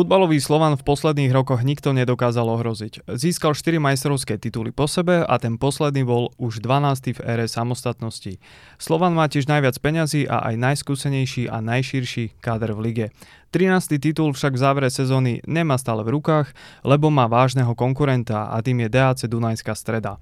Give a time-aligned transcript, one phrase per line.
[0.00, 3.04] Futbalový Slovan v posledných rokoch nikto nedokázal ohroziť.
[3.20, 7.20] Získal 4 majstrovské tituly po sebe a ten posledný bol už 12.
[7.20, 8.40] v ére samostatnosti.
[8.80, 13.06] Slovan má tiež najviac peňazí a aj najskúsenejší a najširší káder v lige.
[13.52, 14.00] 13.
[14.00, 18.86] titul však v závere sezóny nemá stále v rukách, lebo má vážneho konkurenta a tým
[18.86, 20.16] je DAC Dunajská streda.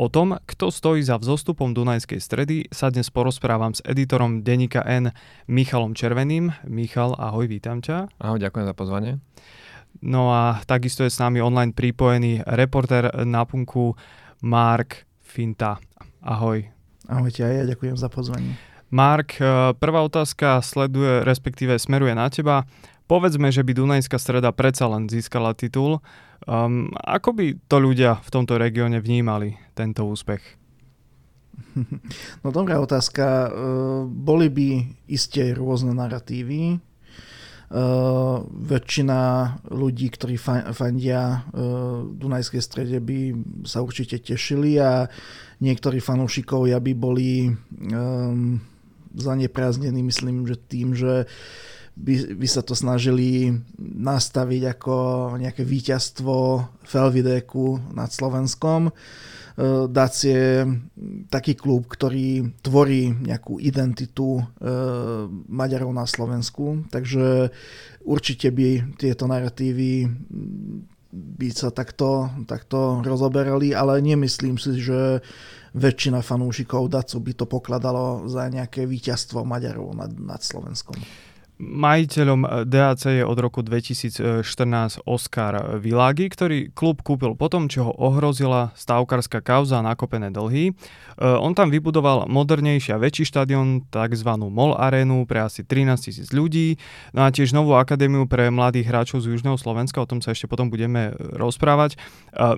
[0.00, 5.12] O tom, kto stojí za vzostupom Dunajskej stredy, sa dnes porozprávam s editorom Denika N.
[5.44, 6.56] Michalom Červeným.
[6.64, 8.08] Michal, ahoj, vítam ťa.
[8.16, 9.20] Ahoj, ďakujem za pozvanie.
[10.00, 13.92] No a takisto je s nami online pripojený reporter na punku
[14.40, 15.76] Mark Finta.
[16.24, 16.64] Ahoj.
[17.04, 18.56] Ahojte, aj ja ďakujem za pozvanie.
[18.88, 22.64] Mark, eh, prvá otázka sleduje, respektíve smeruje na teba.
[23.04, 26.00] Povedzme, že by Dunajská streda predsa len získala titul.
[26.48, 30.60] Um, ako by to ľudia v tomto regióne vnímali, tento úspech?
[32.42, 33.46] No dobrá otázka.
[33.46, 33.50] Eh,
[34.08, 34.68] boli by
[35.10, 36.80] isté rôzne narratívy.
[37.70, 39.18] Uh, väčšina
[39.70, 40.34] ľudí, ktorí
[40.74, 43.30] fandia uh, Dunajskej strede by
[43.62, 45.06] sa určite tešili a
[45.62, 48.58] niektorí fanúšikovia by boli um,
[49.14, 51.30] zaneprázdnený, myslím, že tým, že
[51.96, 54.94] by, by sa to snažili nastaviť ako
[55.36, 58.88] nejaké víťazstvo Felvideku nad Slovenskom.
[58.88, 58.92] E,
[59.90, 60.64] Dac je
[61.28, 64.42] taký klub, ktorý tvorí nejakú identitu e,
[65.50, 67.52] Maďarov na Slovensku, takže
[68.06, 70.08] určite by tieto narratívy
[71.10, 75.18] by sa takto, takto rozoberali, ale nemyslím si, že
[75.74, 80.98] väčšina fanúšikov Dacu by to pokladalo za nejaké víťazstvo Maďarov nad, nad Slovenskom.
[81.60, 87.92] Majiteľom eh, DAC je od roku 2014 Oskar Világi, ktorý klub kúpil potom, čo ho
[87.92, 90.72] ohrozila stavkárska kauza a nakopené dlhy.
[90.72, 94.30] Eh, on tam vybudoval modernejší a väčší štadión, tzv.
[94.40, 96.80] MOL arénu pre asi 13 tisíc ľudí,
[97.12, 100.48] no a tiež novú akadémiu pre mladých hráčov z Južného Slovenska, o tom sa ešte
[100.48, 102.00] potom budeme eh, rozprávať.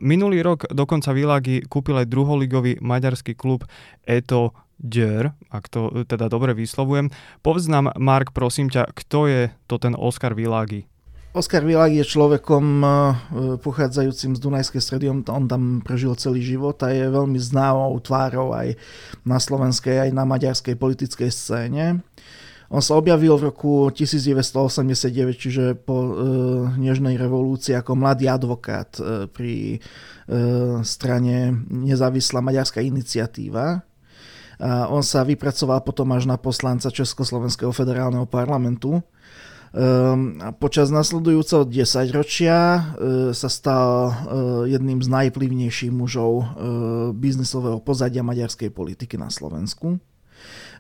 [0.04, 3.64] Minulý rok dokonca Világi kúpil aj druholigový maďarský klub
[4.04, 4.52] Eto
[4.82, 7.15] Dier, ak to teda dobre vyslovujem.
[7.38, 10.91] Povedz nám, Mark, prosím ťa, kto je to ten Oskar Világi?
[11.32, 12.88] Oskar Világi je človekom e,
[13.62, 18.53] pochádzajúcim z Dunajskej stredy, on, on tam prežil celý život a je veľmi známou tvárou
[18.53, 18.76] aj
[19.25, 22.04] na slovenskej, aj na maďarskej politickej scéne.
[22.72, 26.12] On sa objavil v roku 1989, čiže po e,
[26.76, 29.78] Nežnej revolúcii ako mladý advokát e, pri e,
[30.84, 33.91] strane nezávislá maďarská iniciatíva
[34.62, 39.02] on sa vypracoval potom až na poslanca Československého federálneho parlamentu.
[39.72, 44.14] A počas nasledujúceho 10 ročia uh, sa stal uh,
[44.68, 46.46] jedným z najvplyvnejších mužov uh,
[47.16, 49.96] biznisového pozadia maďarskej politiky na Slovensku.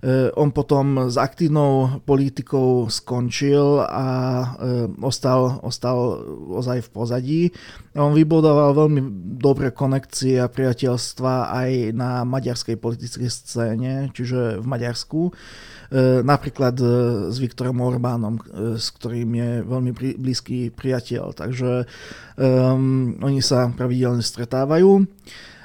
[0.02, 4.06] Eh, on potom s aktívnou politikou skončil a
[4.58, 6.18] eh, ostal, ostal
[6.50, 7.42] ozaj v pozadí.
[7.94, 8.98] On vybudoval veľmi
[9.38, 15.30] dobré konekcie a priateľstva aj na maďarskej politickej scéne, čiže v Maďarsku.
[15.30, 16.82] Eh, napríklad
[17.30, 18.42] s Viktorom Orbánom,
[18.74, 21.30] s ktorým je veľmi blízky priateľ.
[21.30, 21.86] Takže
[22.42, 25.06] um, oni sa pravidelne stretávajú.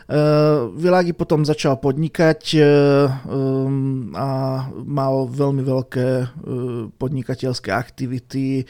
[0.07, 6.07] Uh, Világi potom začal podnikať uh, um, a mal veľmi veľké
[6.95, 8.63] podnikateľské aktivity,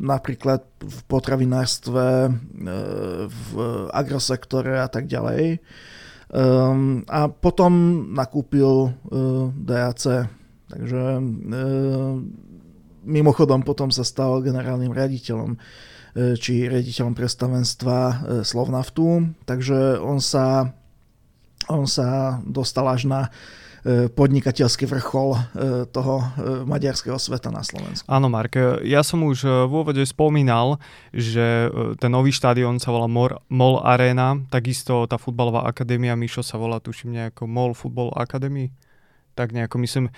[0.00, 2.06] napríklad v potravinárstve,
[3.28, 3.48] v
[3.92, 5.60] agrosektore a tak ďalej.
[7.06, 7.72] A potom
[8.16, 8.96] nakúpil
[9.60, 10.26] DAC.
[10.72, 11.02] Takže
[13.04, 15.60] mimochodom potom sa stal generálnym riaditeľom
[16.14, 18.14] či riaditeľom predstavenstva e,
[18.46, 20.70] Slovnaftu, takže on sa,
[21.66, 23.20] on sa dostal až na
[23.82, 25.34] e, podnikateľský vrchol
[25.90, 26.14] toho
[26.70, 28.06] maďarského sveta na Slovensku.
[28.06, 28.54] Áno, Mark,
[28.86, 30.78] ja som už v úvode spomínal,
[31.10, 31.66] že
[31.98, 33.10] ten nový štadión sa volá
[33.50, 38.70] MOL Arena, takisto tá futbalová akadémia Mišo sa volá, tuším, nejako MOL Football Academy
[39.34, 40.14] tak nejako myslím,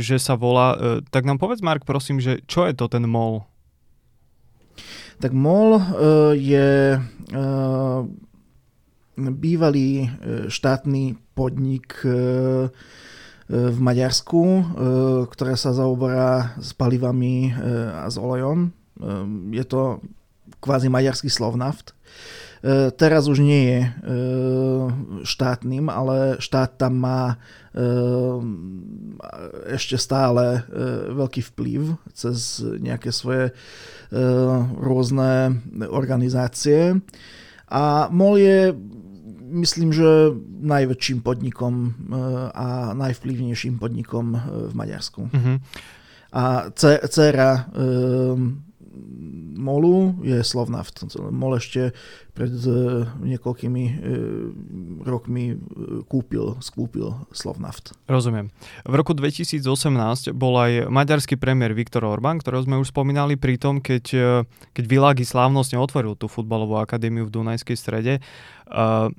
[0.00, 0.72] že sa volá.
[1.12, 3.44] Tak nám povedz, Mark, prosím, že čo je to ten MOL?
[5.20, 5.82] Tak MOL e,
[6.40, 7.00] je e,
[9.20, 10.08] bývalý e,
[10.48, 12.04] štátny podnik
[13.50, 14.42] v Maďarsku,
[15.26, 17.50] ktorá sa zaoberá s palivami
[17.96, 18.70] a s olejom.
[19.50, 20.04] Je to
[20.60, 21.96] kvázi maďarský Slovnaft.
[23.00, 23.80] Teraz už nie je
[25.24, 27.40] štátnym, ale štát tam má
[29.64, 30.60] ešte stále
[31.08, 33.56] veľký vplyv cez nejaké svoje
[34.76, 37.00] rôzne organizácie.
[37.72, 38.76] A MOL je
[39.50, 41.96] myslím, že najväčším podnikom
[42.52, 44.36] a najvplyvnejším podnikom
[44.68, 45.32] v Maďarsku.
[45.32, 45.56] Uh-huh.
[46.30, 47.66] A dcera
[49.60, 51.04] Molu je Slovnaft.
[51.30, 51.94] Mol ešte
[52.34, 53.94] pred uh, niekoľkými uh,
[55.06, 55.54] rokmi
[56.10, 57.94] kúpil, skúpil Slovnaft.
[58.10, 58.50] Rozumiem.
[58.82, 59.62] V roku 2018
[60.34, 64.04] bol aj maďarský premiér Viktor Orbán, ktorého sme už spomínali pri tom, keď,
[64.74, 68.12] keď Világi slávnostne otvoril tú futbalovú akadémiu v Dunajskej strede.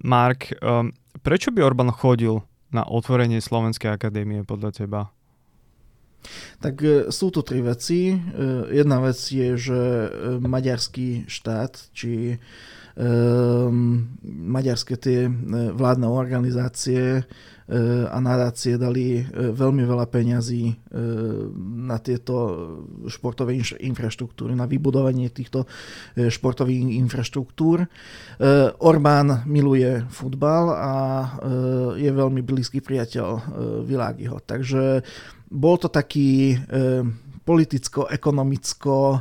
[0.03, 0.51] Mark,
[1.23, 5.11] prečo by Orbán chodil na otvorenie Slovenskej akadémie podľa teba?
[6.61, 8.13] Tak e, sú tu tri veci.
[8.13, 8.17] E,
[8.69, 10.09] jedna vec je, že e,
[10.41, 12.37] maďarský štát, či
[14.51, 15.31] maďarské tie
[15.71, 17.23] vládne organizácie
[18.11, 20.91] a nadácie dali veľmi veľa peňazí
[21.87, 22.35] na tieto
[23.07, 25.71] športové infraštruktúry, na vybudovanie týchto
[26.19, 27.87] športových infraštruktúr.
[28.83, 30.93] Orbán miluje futbal a
[31.95, 33.27] je veľmi blízky priateľ
[33.87, 34.43] Világiho.
[34.43, 34.99] Takže
[35.51, 37.03] bol to taký e,
[37.43, 39.19] politicko-ekonomicko e,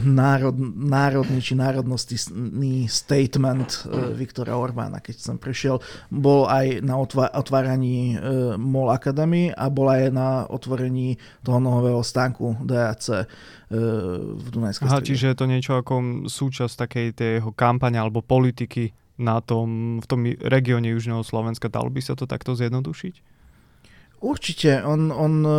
[0.00, 5.76] národ, národný či národnostný statement e, Viktora Orbána, keď som prišiel.
[6.08, 6.96] Bol aj na
[7.36, 8.16] otváraní
[8.56, 13.28] MOL Academy a bol aj na otvorení toho nového stánku DAC
[13.72, 18.92] v Dunajskej Aha, čiže je to niečo ako súčasť takej tej jeho kampane alebo politiky
[19.16, 21.72] na tom, v tom regióne Južného Slovenska.
[21.72, 23.31] Dalo by sa to takto zjednodušiť?
[24.22, 25.50] Určite, on, on e,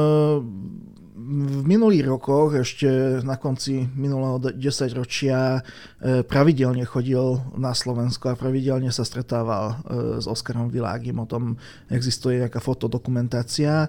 [1.13, 8.89] v minulých rokoch, ešte na konci minulého desaťročia, e, pravidelne chodil na Slovensko a pravidelne
[8.89, 9.75] sa stretával e,
[10.17, 11.21] s Oskarom Világim.
[11.21, 11.61] O tom
[11.93, 13.85] existuje nejaká fotodokumentácia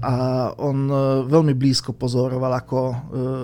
[0.00, 0.14] a
[0.56, 0.88] on
[1.28, 2.80] veľmi blízko pozoroval, ako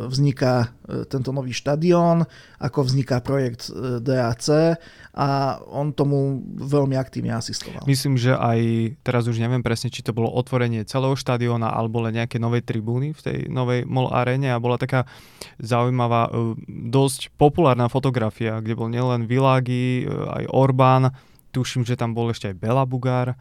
[0.09, 0.73] vzniká
[1.13, 2.25] tento nový štadión,
[2.57, 3.69] ako vzniká projekt
[4.01, 4.81] DAC
[5.11, 7.85] a on tomu veľmi aktívne asistoval.
[7.85, 8.59] Myslím, že aj
[9.05, 13.11] teraz už neviem presne, či to bolo otvorenie celého štadióna alebo len nejaké novej tribúny
[13.11, 15.11] v tej novej MOL arene a bola taká
[15.59, 16.55] zaujímavá, e,
[16.87, 21.11] dosť populárna fotografia, kde bol nielen Világi, e, aj Orbán,
[21.51, 23.35] tuším, že tam bol ešte aj Bela Bugár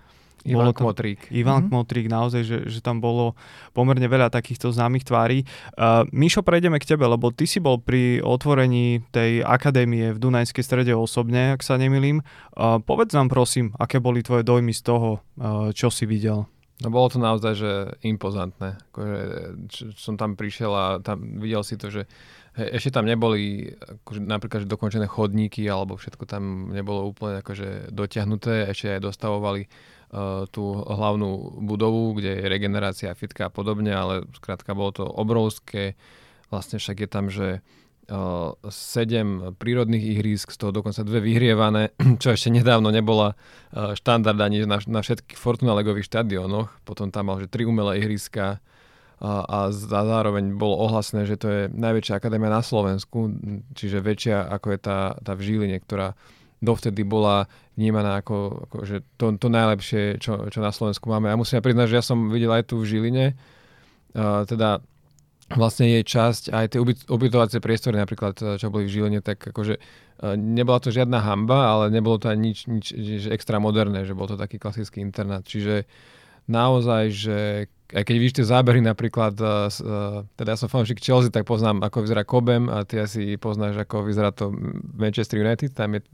[0.47, 1.19] Ivan Kmotrík.
[1.31, 1.71] Ivan mm-hmm.
[1.71, 3.35] Kmotrík, naozaj, že, že tam bolo
[3.75, 5.43] pomerne veľa takýchto známych tvári.
[5.75, 10.63] Uh, Mišo, prejdeme k tebe, lebo ty si bol pri otvorení tej akadémie v Dunajskej
[10.63, 12.23] strede osobne, ak sa nemilím.
[12.55, 16.47] Uh, povedz nám prosím, aké boli tvoje dojmy z toho, uh, čo si videl.
[16.79, 17.71] No bolo to naozaj, že
[18.07, 18.79] impozantné.
[18.91, 19.19] Akože,
[19.99, 22.07] som tam prišiel a tam videl si to, že
[22.55, 28.67] ešte tam neboli akože, napríklad že dokončené chodníky alebo všetko tam nebolo úplne akože dotiahnuté,
[28.71, 29.67] ešte aj dostavovali
[30.09, 35.93] Eh, tú hlavnú budovu, kde je regenerácia, fitka a podobne, ale skrátka bolo to obrovské.
[36.49, 37.78] Vlastne však je tam, že uh,
[38.69, 44.65] sedem prírodných ihrísk, z toho dokonca dve vyhrievané, čo ešte nedávno nebola uh, štandard ani
[44.65, 46.81] na, na všetkých Fortuna Legových štadiónoch.
[46.83, 48.57] Potom tam mal, že tri umelé ihriska
[49.19, 53.29] a, a zároveň bolo ohlasné, že to je najväčšia akadémia na Slovensku,
[53.75, 56.15] čiže väčšia ako je tá, tá v Žiline, ktorá
[56.63, 61.31] dovtedy bola vnímaná ako, ako že to, to najlepšie, čo, čo na Slovensku máme.
[61.31, 63.25] A musím priznať, že ja som videl aj tu v Žiline,
[64.15, 64.81] teda
[65.57, 66.79] vlastne jej časť, aj tie
[67.09, 71.83] ubytovacie priestory napríklad, čo boli v Žiline, tak akože uh, nebola to žiadna hamba, ale
[71.89, 75.41] nebolo to ani nič, nič že extra moderné, že bol to taký klasický internát.
[75.41, 75.89] Čiže
[76.45, 77.37] naozaj, že
[77.89, 79.69] aj keď vidíš tie zábery napríklad, uh,
[80.37, 84.05] teda ja som fanúšik Chelsea, tak poznám, ako vyzerá Kobem a ty asi poznáš, ako
[84.05, 84.53] vyzerá to
[84.93, 85.73] Manchester United.
[85.73, 86.05] Tam je...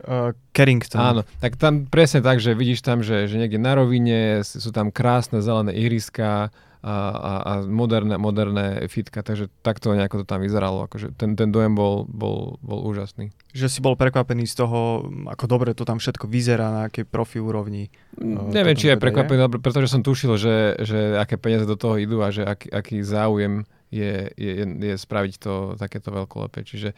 [0.00, 0.98] Uh, Carrington.
[0.98, 4.88] Áno, tak tam presne tak, že vidíš tam, že, že niekde na rovine sú tam
[4.88, 6.48] krásne zelené ihriska,
[6.80, 6.96] a,
[7.44, 10.88] a, moderné, moderné fitka, takže takto nejako to tam vyzeralo.
[10.88, 13.36] Akože ten, ten dojem bol, bol, bol úžasný.
[13.52, 17.36] Že si bol prekvapený z toho, ako dobre to tam všetko vyzerá, na akej profi
[17.36, 17.92] úrovni.
[18.16, 19.60] Mm, neviem, či je teda prekvapený, je?
[19.60, 23.68] pretože som tušil, že, že aké peniaze do toho idú a že aký, aký záujem
[23.92, 26.64] je, je, je spraviť to takéto veľkolepé.
[26.64, 26.96] Čiže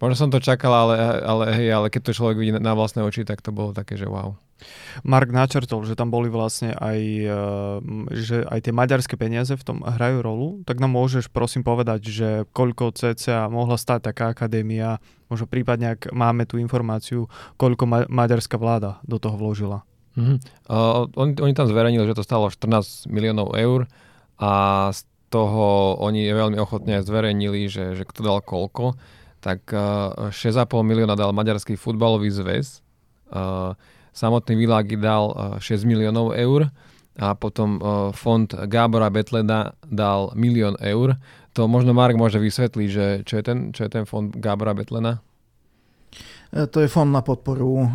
[0.00, 3.28] možno som to čakal, ale, ale, hej, ale keď to človek vidí na vlastné oči,
[3.28, 4.32] tak to bolo také, že wow.
[5.02, 7.36] Mark načrtol, že tam boli vlastne aj, eh,
[8.12, 12.28] že aj tie maďarské peniaze v tom hrajú rolu, tak nám môžeš prosím povedať, že
[12.52, 15.02] koľko cca mohla stať taká akadémia,
[15.32, 19.82] možno prípadne, ak máme tú informáciu, koľko ma- maďarská vláda do toho vložila.
[20.12, 20.38] Mm-hmm.
[20.68, 23.88] Uh, oni, oni tam zverejnili, že to stalo 14 miliónov eur
[24.36, 24.52] a
[24.92, 29.00] z toho oni veľmi ochotne zverejnili, že, že kto dal koľko.
[29.40, 32.84] Tak uh, eh, 6,5 milióna dal Maďarský futbalový zväz,
[33.32, 33.72] uh,
[34.12, 36.68] Samotný Világi dal 6 eh, miliónov eur
[37.16, 41.16] a potom eh, fond Gábora Betleda dal milión eur.
[41.52, 45.20] To možno Mark môže vysvetliť, že čo je ten, čo je ten fond Gábora Betlena?
[46.52, 47.88] Eh, to je fond na podporu e,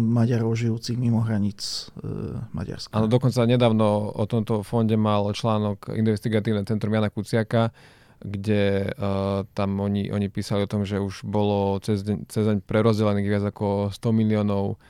[0.00, 2.96] Maďarov žijúcich mimo hraníc e, Maďarska.
[2.96, 7.76] Áno, dokonca nedávno o tomto fonde mal článok Investigatívne centrum Jana Kuciaka,
[8.24, 12.64] kde uh, tam oni, oni písali o tom, že už bolo cez deň, cez deň
[12.64, 14.80] prerozdelených viac ako 100 miliónov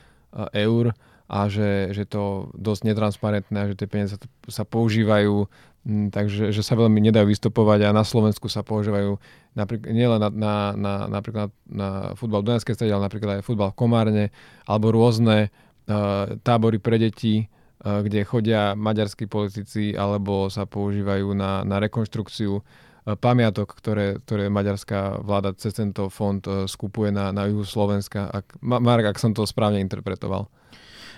[0.51, 0.93] eur
[1.25, 4.15] a že, že to dosť netransparentné a že tie peniaze
[4.45, 5.49] sa používajú
[5.85, 9.17] m, takže že sa veľmi nedajú vystupovať a na Slovensku sa používajú
[9.57, 13.73] napríklad, nielen na, na, na, napríklad na futbal v Dunajskej strede, ale napríklad aj futbal
[13.73, 14.25] v Komárne
[14.69, 17.49] alebo rôzne uh, tábory pre deti,
[17.81, 22.61] uh, kde chodia maďarskí politici alebo sa používajú na, na rekonštrukciu
[23.05, 28.25] pamiatok, ktoré, ktoré maďarská vláda cez tento fond skupuje na, na juhu Slovenska.
[28.33, 30.49] Ak, Mark, ak som to správne interpretoval.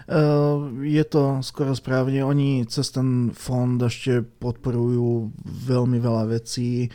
[0.07, 0.55] Eh,
[0.87, 2.23] je to skoro správne.
[2.23, 6.87] Oni cez ten fond ešte podporujú veľmi veľa vecí,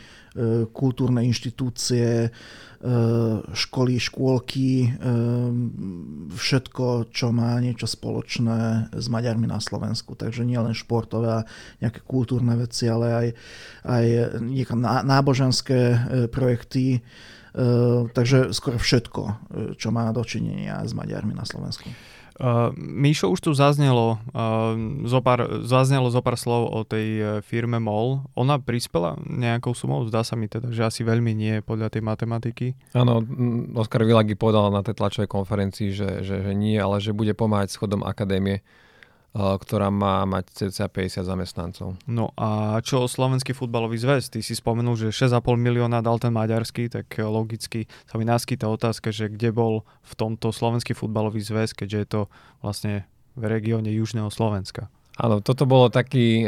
[0.73, 2.33] kultúrne inštitúcie,
[3.55, 4.91] školy, škôlky,
[6.35, 10.19] všetko, čo má niečo spoločné s Maďarmi na Slovensku.
[10.19, 11.47] Takže nie len športové a
[11.79, 13.27] nejaké kultúrne veci, ale aj,
[13.87, 14.05] aj
[15.07, 15.79] náboženské
[16.27, 16.99] projekty.
[18.11, 19.21] Takže skoro všetko,
[19.79, 21.87] čo má dočinenia s Maďarmi na Slovensku.
[22.33, 24.73] Uh, Míšo, už tu zaznelo, uh,
[25.05, 28.25] zopár, zaznelo zopár slov o tej uh, firme MOL.
[28.33, 30.01] Ona prispela nejakou sumou?
[30.09, 32.73] Zdá sa mi teda, že asi veľmi nie podľa tej matematiky.
[32.97, 33.21] Áno,
[33.77, 37.77] Oskar Vilagi povedal na tej tlačovej konferencii, že, že, že nie, ale že bude pomáhať
[37.77, 38.65] schodom akadémie
[39.33, 41.97] ktorá má mať cca 50 zamestnancov.
[42.05, 44.29] No a čo Slovenský futbalový zväz?
[44.29, 49.09] Ty si spomenul, že 6,5 milióna dal ten maďarský, tak logicky sa mi naskytá otázka,
[49.09, 52.21] že kde bol v tomto Slovenský futbalový zväz, keďže je to
[52.61, 54.93] vlastne v regióne Južného Slovenska.
[55.17, 56.45] Áno, toto bolo taký,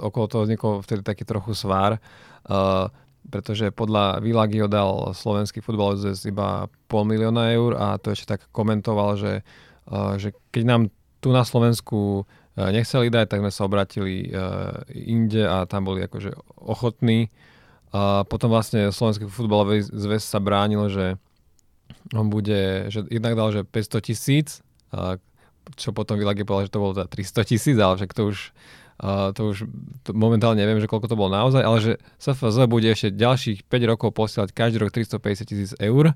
[0.00, 2.88] okolo toho vznikol vtedy taký trochu svár, uh,
[3.28, 8.40] pretože podľa Vilagio dal slovenský futbalový zväz iba pol milióna eur a to ešte tak
[8.56, 9.32] komentoval, že,
[9.92, 10.82] uh, že keď nám
[11.20, 14.30] tu na Slovensku e, nechceli dať, tak sme sa obratili e,
[14.92, 17.32] inde a tam boli akože ochotní.
[17.94, 21.06] A potom vlastne Slovenský futbalový zväz sa bránil, že
[22.14, 24.60] on bude, že jednak dal, že 500 tisíc,
[25.74, 28.38] čo potom Vilagi povedal, že to bolo 300 teda tisíc, ale však to už,
[29.34, 29.56] to už
[30.14, 31.92] momentálne neviem, že koľko to bolo naozaj, ale že
[32.22, 36.14] SFZ bude ešte ďalších 5 rokov posielať každý rok 350 tisíc eur,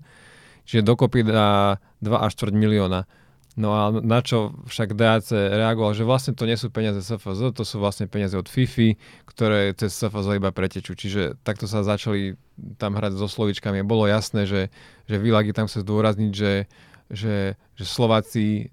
[0.70, 3.10] čiže dokopy dá 2 až 4 milióna.
[3.58, 7.66] No a na čo však DAC reagoval, že vlastne to nie sú peniaze SFZ, to
[7.66, 8.94] sú vlastne peniaze od FIFI,
[9.26, 10.94] ktoré cez SFZ iba pretečú.
[10.94, 12.38] Čiže takto sa začali
[12.78, 13.82] tam hrať so slovičkami.
[13.82, 14.70] Bolo jasné, že,
[15.10, 16.70] že Vilagi tam chce zdôrazniť, že,
[17.10, 18.70] že, že Slováci,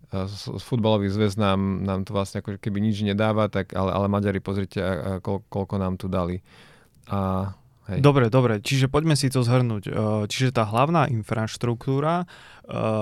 [0.62, 4.78] futbalový zväz nám, nám to vlastne ako keby nič nedáva, tak, ale, ale Maďari, pozrite,
[5.26, 6.46] koľko nám tu dali.
[7.10, 7.50] A
[7.88, 8.04] Hej.
[8.04, 9.84] Dobre, dobre, čiže poďme si to zhrnúť.
[9.88, 9.92] E,
[10.28, 12.26] čiže tá hlavná infraštruktúra, e,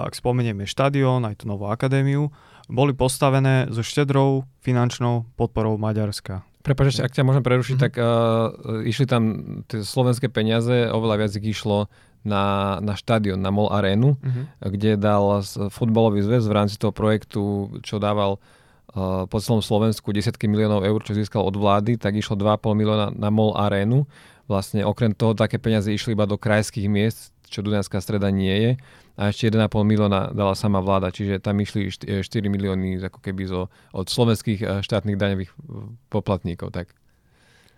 [0.05, 2.29] ak spomenieme štadión, aj tú novú akadémiu,
[2.69, 6.45] boli postavené so štedrou finančnou podporou Maďarska.
[6.65, 7.93] Prepač, ak ťa môžem prerušiť, mm-hmm.
[7.93, 9.23] tak uh, išli tam
[9.69, 11.93] tie slovenské peniaze, oveľa viac ich išlo
[12.25, 14.65] na, na štadión, na MOL Arenu, mm-hmm.
[14.73, 20.49] kde dal futbalový zväz v rámci toho projektu, čo dával uh, po celom Slovensku desiatky
[20.49, 24.09] miliónov eur, čo získal od vlády, tak išlo 2,5 milióna na MOL Arenu
[24.45, 28.71] Vlastne okrem toho také peniaze išli iba do krajských miest, čo Dunajská streda nie je.
[29.15, 32.21] A ešte 1,5 milióna dala sama vláda, čiže tam išli 4
[32.51, 35.57] milióny ako keby zo, od slovenských eh, štátnych daňových eh,
[36.11, 36.75] poplatníkov.
[36.75, 36.91] Tak.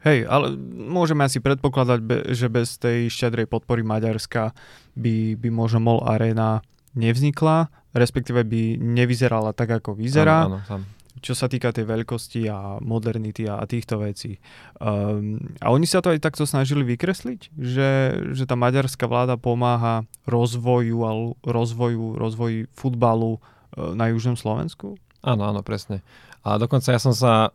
[0.06, 4.54] Hej, ale môžeme asi predpokladať, že bez tej štedrej podpory Maďarska
[4.94, 6.62] by, by možno MOL Arena
[6.94, 10.46] nevznikla, respektíve by nevyzerala tak, ako vyzerá.
[10.46, 10.86] Áno, áno,
[11.22, 14.38] čo sa týka tej veľkosti a modernity a, a týchto vecí.
[14.78, 17.90] Um, a oni sa to aj takto snažili vykresliť, že,
[18.34, 21.12] že tá maďarská vláda pomáha rozvoju, a
[21.46, 24.98] rozvoju, rozvoju futbalu uh, na južnom Slovensku?
[25.26, 26.06] Áno, áno, presne.
[26.46, 27.52] A dokonca ja som sa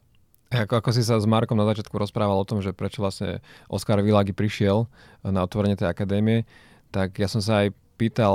[0.52, 3.40] ako, ako si sa s Markom na začiatku rozprával o tom, že prečo vlastne
[3.73, 4.85] Oskar Vilagi prišiel
[5.25, 6.45] na otvorenie tej akadémie,
[6.92, 8.35] tak ja som sa aj pýtal,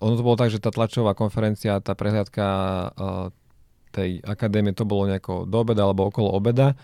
[0.00, 3.28] ono to bolo tak, že tá tlačová konferencia, tá prehliadka uh,
[3.90, 6.78] tej akadémie to bolo nejako do obeda alebo okolo obeda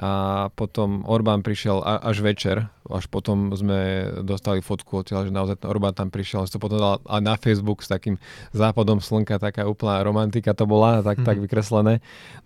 [0.00, 5.68] a potom Orbán prišiel až večer, až potom sme dostali fotku odtiaľ, že naozaj ten
[5.68, 8.16] Orbán tam prišiel, že to potom dal aj na Facebook s takým
[8.56, 11.28] západom slnka, taká úplná romantika to bola, tak, mm-hmm.
[11.28, 11.94] tak vykreslené.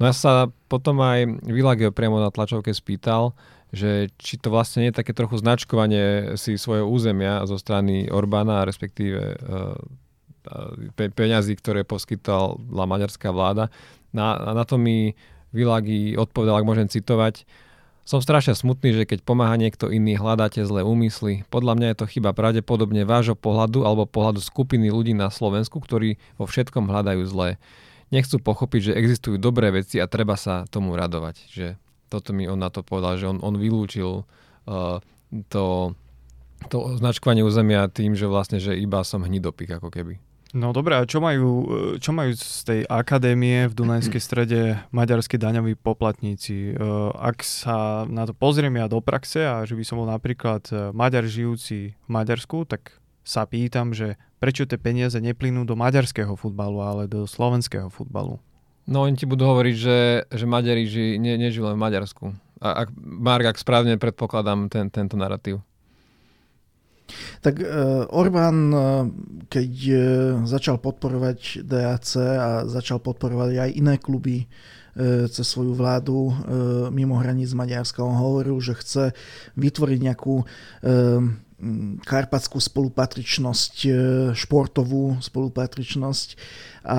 [0.03, 3.39] No ja sa potom aj Vilagio priamo na tlačovke spýtal,
[3.71, 8.67] že či to vlastne nie je také trochu značkovanie si svojho územia zo strany Orbána,
[8.67, 9.79] respektíve uh,
[10.99, 13.71] peňazí, ktoré poskytala maďarská vláda,
[14.15, 15.19] na, na to mi
[15.55, 17.47] Vilagi odpovedal, ak môžem citovať.
[18.05, 21.47] Som strašne smutný, že keď pomáha niekto iný, hľadáte zlé úmysly.
[21.49, 26.21] Podľa mňa je to chyba pravdepodobne vášho pohľadu alebo pohľadu skupiny ľudí na Slovensku, ktorí
[26.37, 27.57] vo všetkom hľadajú zlé.
[28.13, 31.37] Nechcú pochopiť, že existujú dobré veci a treba sa tomu radovať.
[31.49, 31.67] Že
[32.13, 35.01] toto mi on na to povedal, že on, on vylúčil uh,
[35.49, 35.97] to
[36.69, 40.17] to označkovanie územia tým, že vlastne, že iba som hnidopik ako keby.
[40.55, 41.67] No dobré, a čo majú,
[41.99, 46.73] čo majú z tej akadémie v Dunajskej strede maďarskí daňoví poplatníci?
[46.73, 46.73] E,
[47.11, 50.95] ak sa na to pozriem ja do praxe a že by som bol napríklad e,
[50.95, 56.79] Maďar žijúci v Maďarsku, tak sa pýtam, že prečo tie peniaze neplynú do maďarského futbalu,
[56.87, 58.39] ale do slovenského futbalu?
[58.87, 59.99] No oni ti budú hovoriť, že,
[60.31, 62.31] že Maďari ži, ne, nežijú len v Maďarsku.
[62.63, 65.67] A ak, Mark, ak správne predpokladám ten, tento narratív.
[67.45, 68.81] Tak uh, Orbán, uh,
[69.53, 69.99] keď uh,
[70.49, 74.49] začal podporovať DAC a začal podporovať aj iné kluby
[75.27, 76.31] cez svoju vládu
[76.95, 79.05] mimo hraníc Maďarska, on hovoril, že chce
[79.59, 80.47] vytvoriť nejakú
[82.05, 83.75] karpatskú spolupatričnosť,
[84.37, 86.29] športovú spolupatričnosť
[86.85, 86.99] a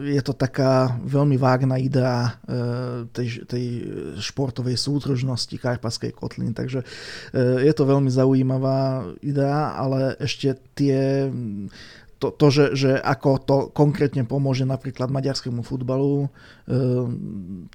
[0.00, 2.40] je to taká veľmi vágna idea
[3.12, 3.64] tej, tej
[4.16, 6.80] športovej súdržnosti Karpatskej kotliny, takže
[7.36, 11.28] je to veľmi zaujímavá idea, ale ešte tie
[12.20, 16.28] to, to že, že ako to konkrétne pomôže napríklad maďarskému futbalu,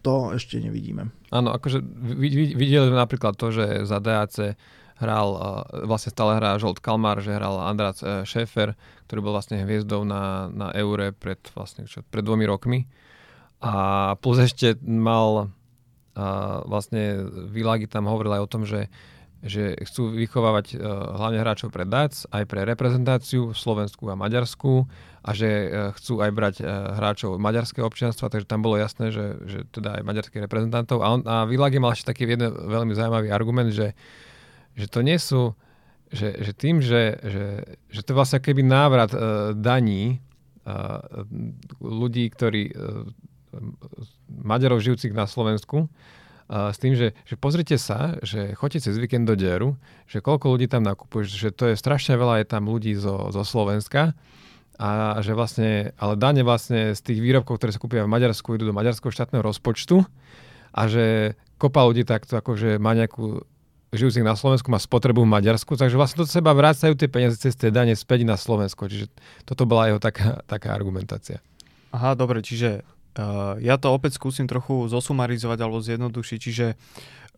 [0.06, 1.10] to ešte nevidíme.
[1.34, 1.82] Áno, akože
[2.54, 4.54] videli sme napríklad to, že za DAC
[4.96, 5.30] hral,
[5.84, 10.48] vlastne stále hrá Žolt Kalmar, že hral András e, Šéfer, ktorý bol vlastne hviezdou na,
[10.48, 12.88] na Eure pred, vlastne, čo, pred dvomi rokmi.
[13.60, 15.52] A plus ešte mal
[16.16, 18.88] a vlastne Világi tam hovoril aj o tom, že,
[19.44, 20.80] že chcú vychovávať uh,
[21.20, 24.88] hlavne hráčov pre DAC, aj pre reprezentáciu Slovensku a Maďarsku
[25.28, 26.56] a že uh, chcú aj brať
[26.96, 31.04] hráčov maďarského občianstva, takže tam bolo jasné, že, že teda aj maďarských reprezentantov.
[31.04, 33.92] A, on, a Világi mal ešte taký jeden veľmi zaujímavý argument, že
[34.76, 35.56] že to nie sú,
[36.12, 37.46] že, že tým, že, že,
[37.90, 40.20] že to je vlastne keby návrat uh, daní
[40.68, 41.02] uh,
[41.82, 43.08] ľudí, ktorí uh,
[44.28, 49.26] Maďarov žijúcich na Slovensku, uh, s tým, že, že pozrite sa, že chodíte cez víkend
[49.26, 52.94] do Deru, že koľko ľudí tam nakupuje, že to je strašne veľa, je tam ľudí
[52.96, 54.14] zo, zo Slovenska
[54.76, 58.68] a že vlastne, ale dane vlastne z tých výrobkov, ktoré sa kúpia v Maďarsku, idú
[58.68, 60.04] do maďarského štátneho rozpočtu
[60.76, 63.48] a že kopa ľudí takto akože má nejakú
[63.94, 67.54] žijúcich na Slovensku má spotrebu v Maďarsku, takže vlastne do seba vrácajú tie peniaze cez
[67.54, 68.90] tie dane späť na Slovensko.
[68.90, 69.12] Čiže
[69.46, 71.44] toto bola jeho taká, taká argumentácia.
[71.96, 72.84] Aha, dobre, čiže
[73.16, 76.40] uh, ja to opäť skúsim trochu zosumarizovať alebo zjednodušiť.
[76.42, 76.68] Čiže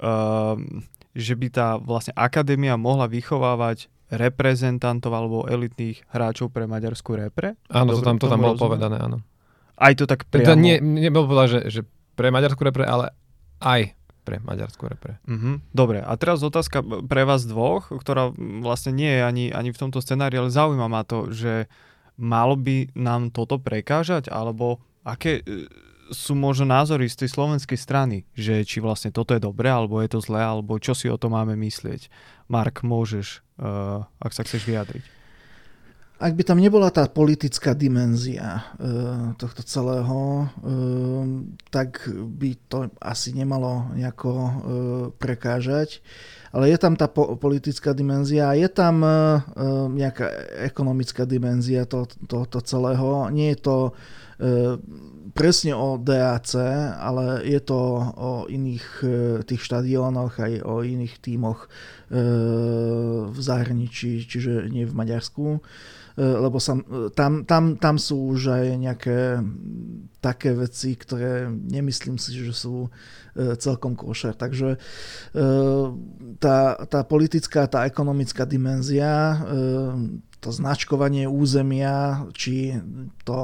[0.01, 0.55] uh,
[1.17, 7.57] že by tá vlastne akadémia mohla vychovávať reprezentantov alebo elitných hráčov pre maďarskú repre?
[7.73, 8.65] Áno, Dobre, to tam, to tam bolo rozumiem.
[8.69, 9.17] povedané, áno.
[9.77, 10.53] Aj to tak priamo?
[10.53, 11.81] To nie, nebolo povedať, že, že
[12.13, 13.12] pre maďarskú repre, ale
[13.60, 13.97] aj
[14.28, 15.24] pre maďarskú repre.
[15.24, 15.72] Mm-hmm.
[15.72, 20.04] Dobre, a teraz otázka pre vás dvoch, ktorá vlastne nie je ani, ani v tomto
[20.04, 21.72] scenári, ale zaujíma ma to, že
[22.20, 25.72] malo by nám toto prekážať, alebo aké e,
[26.12, 30.12] sú možno názory z tej slovenskej strany, že či vlastne toto je dobré, alebo je
[30.12, 32.12] to zlé, alebo čo si o to máme myslieť.
[32.52, 35.16] Mark, môžeš, uh, ak sa chceš vyjadriť
[36.17, 38.89] ak by tam nebola tá politická dimenzia e,
[39.38, 40.45] tohto celého, e,
[41.69, 44.51] tak by to asi nemalo nejako e,
[45.13, 46.01] prekážať.
[46.49, 49.10] Ale je tam tá po- politická dimenzia je tam e,
[49.93, 50.25] nejaká
[50.65, 53.30] ekonomická dimenzia to, tohoto celého.
[53.30, 53.91] Nie je to e,
[55.38, 56.58] presne o DAC,
[56.97, 57.77] ale je to
[58.17, 59.08] o iných e,
[59.45, 61.69] tých štadiónoch, aj o iných tímoch
[62.10, 62.17] e,
[63.30, 65.62] v zahraničí, čiže nie v Maďarsku.
[66.17, 69.17] E, lebo sam, e, tam, tam, tam sú už aj nejaké
[70.17, 72.89] také veci, ktoré nemyslím si, že sú
[73.38, 74.34] e, celkom košer.
[74.34, 74.82] Takže
[76.41, 76.58] tá,
[76.89, 79.38] tá politická, tá ekonomická dimenzia,
[80.41, 82.73] to značkovanie územia, či
[83.21, 83.39] to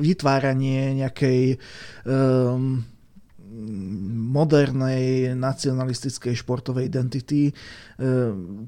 [0.00, 1.60] vytváranie nejakej
[4.30, 7.52] modernej nacionalistickej športovej identity, e,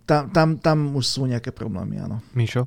[0.04, 2.18] tam, tam, tam už sú nejaké problémy, áno.
[2.34, 2.66] Mišo?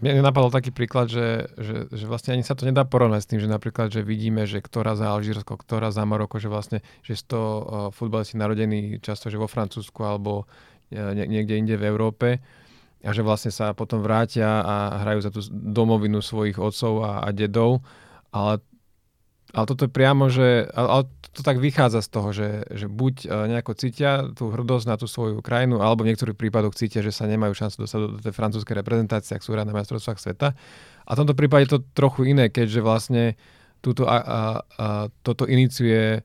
[0.00, 3.40] Mne napadol taký príklad, že, že, že vlastne ani sa to nedá porovnať s tým,
[3.44, 7.38] že napríklad, že vidíme, že ktorá za Alžírsko, ktorá za Maroko, že vlastne, že to
[7.38, 7.60] uh,
[7.92, 12.28] futbalisti narodení často, že vo Francúzsku alebo uh, niekde inde v Európe
[13.04, 17.28] a že vlastne sa potom vrátia a hrajú za tú domovinu svojich otcov a, a
[17.36, 17.84] dedov,
[18.32, 18.64] ale
[19.54, 23.28] ale toto je priamo, že ale to tak vychádza z toho, že, že buď e,
[23.54, 27.26] nejako cítia tú hrdosť na tú svoju krajinu, alebo v niektorých prípadoch cítia, že sa
[27.26, 30.54] nemajú šancu dostať do, do tej francúzskej reprezentácie, ak sú hrať na majstrovstvách sveta.
[31.04, 33.34] A v tomto prípade je to trochu iné, keďže vlastne
[33.82, 34.40] túto, a, a, a,
[35.26, 36.20] toto iniciuje e,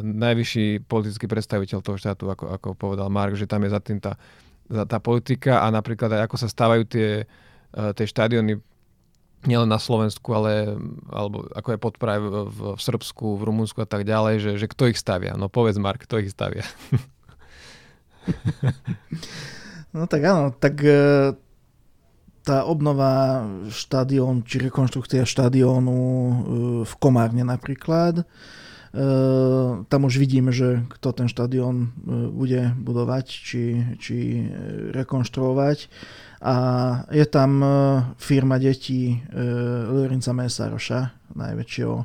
[0.00, 4.16] najvyšší politický predstaviteľ toho štátu, ako, ako povedal Mark, že tam je za tým tá,
[4.68, 7.28] tá politika a napríklad aj ako sa stávajú tie,
[7.76, 8.75] e, tie štadióny
[9.46, 10.76] nielen na Slovensku, ale
[11.10, 14.90] alebo ako je podpora v, v, Srbsku, v Rumunsku a tak ďalej, že, že kto
[14.90, 15.34] ich stavia?
[15.38, 16.66] No povedz Mark, kto ich stavia?
[19.96, 21.34] no tak áno, tak e,
[22.46, 26.32] tá obnova štadión, či rekonštrukcia štadiónu e,
[26.86, 28.26] v Komárne napríklad,
[29.92, 31.92] tam už vidíme, že kto ten štadión
[32.32, 33.62] bude budovať, či,
[34.00, 34.48] či
[34.96, 35.92] rekonštruovať.
[36.42, 36.54] A
[37.08, 37.64] je tam
[38.20, 39.20] firma detí
[39.88, 41.96] Lorenza Mesaroša, najväčšieho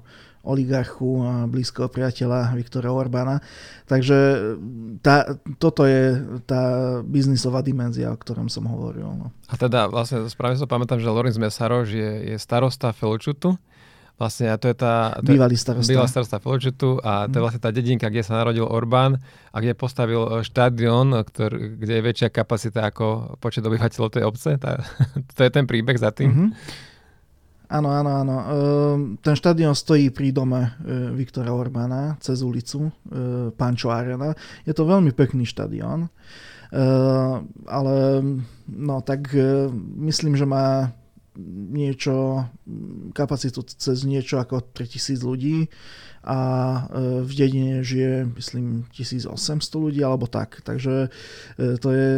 [0.41, 3.45] oligarchu a blízkeho priateľa Viktora Orbána.
[3.85, 4.17] Takže
[5.05, 6.17] tá, toto je
[6.49, 9.05] tá biznisová dimenzia, o ktorom som hovoril.
[9.05, 9.29] No.
[9.51, 13.53] A teda vlastne správne sa pamätám, že Lorenz Mesaroš je, je starosta Feločutu.
[14.19, 15.17] Vlastne a to je tá...
[15.17, 15.89] To bývalý starosta.
[15.89, 17.45] Bývalý starosta Feločutu a to je mhm.
[17.45, 19.17] vlastne tá dedinka, kde sa narodil Orbán
[19.50, 24.50] a kde postavil e, štadión, kde je väčšia kapacita ako počet obyvateľov tej obce.
[24.62, 24.82] Tá,
[25.36, 26.30] to je ten príbeh za tým.
[26.30, 26.50] Mm-hmm.
[27.71, 28.36] Áno, áno, áno.
[28.36, 32.91] Ehm, ten štadión stojí pri dome e, Viktora Orbána cez ulicu e,
[33.56, 34.36] Pančo Arena.
[34.67, 36.12] Je to veľmi pekný štadión,
[36.76, 37.95] ehm, ale
[38.67, 39.32] no tak
[40.04, 40.91] myslím, že má
[41.71, 42.45] niečo,
[43.15, 45.71] kapacitu cez niečo ako 3000 ľudí
[46.21, 46.79] a e,
[47.25, 49.31] v dedine žije, myslím, 1800
[49.73, 50.61] ľudí alebo tak.
[50.61, 51.09] Takže
[51.57, 52.11] e, to je,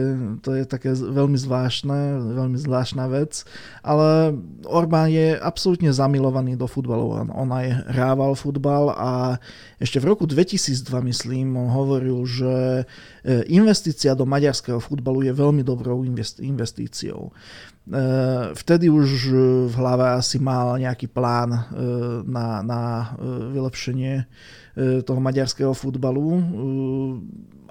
[0.43, 3.47] to je také veľmi zvláštne, veľmi zvláštna vec.
[3.80, 4.36] Ale
[4.67, 7.32] Orbán je absolútne zamilovaný do futbalu.
[7.32, 9.39] On aj hrával futbal a
[9.80, 12.84] ešte v roku 2002, myslím, on hovoril, že
[13.23, 16.04] e, investícia do maďarského futbalu je veľmi dobrou
[16.43, 17.32] investíciou.
[18.56, 19.36] Vtedy už
[19.67, 21.67] v hlave asi mal nejaký plán
[22.24, 23.12] na, na
[23.52, 24.26] vylepšenie e,
[25.04, 26.28] toho maďarského futbalu.
[26.32, 26.43] E,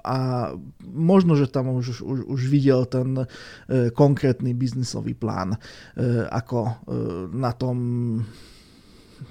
[0.05, 0.51] a
[0.85, 3.25] možno, že tam už, už, už videl ten e,
[3.89, 5.57] konkrétny biznisový plán,
[6.29, 6.83] ako
[7.33, 7.77] na tom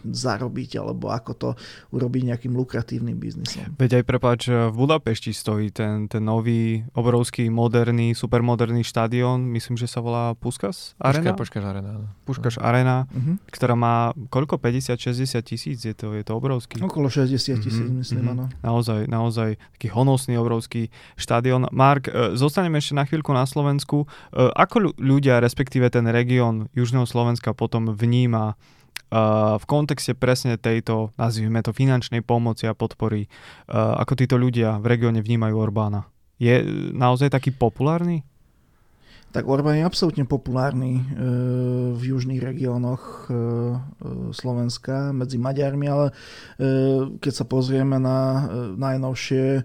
[0.01, 1.49] zarobiť, alebo ako to
[1.93, 3.77] urobiť nejakým lukratívnym biznisom.
[3.77, 9.85] Veď aj prepáč, v Budapešti stojí ten, ten nový, obrovský, moderný, supermoderný štadión, myslím, že
[9.87, 11.37] sa volá Puskas Arena?
[11.37, 12.09] Puškaš Arena.
[12.25, 13.37] Puskas Arena, uh-huh.
[13.53, 14.63] ktorá má koľko?
[14.63, 16.79] 50-60 tisíc, je to, je to obrovský.
[16.79, 17.99] Okolo 60 tisíc, uh-huh.
[17.99, 18.35] myslím, uh-huh.
[18.39, 18.45] áno.
[18.63, 21.67] Naozaj, naozaj taký honosný, obrovský štadión.
[21.75, 24.07] Mark, e, zostaneme ešte na chvíľku na Slovensku.
[24.07, 28.55] E, ako ľudia, respektíve ten región Južného Slovenska potom vníma
[29.61, 33.29] v kontexte presne tejto, nazvime to, finančnej pomoci a podpory,
[33.69, 36.09] ako títo ľudia v regióne vnímajú Orbána.
[36.41, 36.65] Je
[36.97, 38.25] naozaj taký populárny?
[39.33, 41.05] Tak Orbán je absolútne populárny e,
[41.97, 43.39] v južných regiónoch e, e,
[44.37, 46.07] Slovenska medzi Maďarmi, ale
[47.19, 49.65] keď sa pozrieme na najnovšie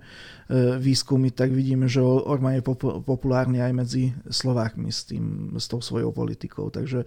[0.80, 2.63] výskumy, tak vidíme, že Orbán je
[3.03, 6.71] populárny aj medzi Slovákmi s, tým, s tou svojou politikou.
[6.71, 7.03] Takže